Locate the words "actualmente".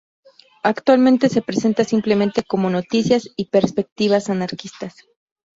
0.63-1.29